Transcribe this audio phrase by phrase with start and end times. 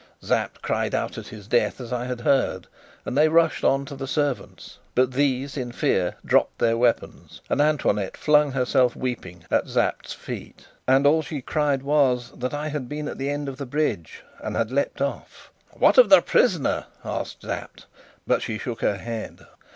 [0.19, 2.65] Sapt cried out at his death, as I had heard,
[3.05, 8.17] and they rushed on the servants; but these, in fear, dropped their weapons, and Antoinette
[8.17, 10.65] flung herself weeping at Sapt's feet.
[10.87, 14.23] And all she cried was that I had been at the end of the bridge
[14.43, 15.51] and leapt off.
[15.73, 17.85] "What of the prisoner?" asked Sapt;
[18.25, 19.45] but she shook her head.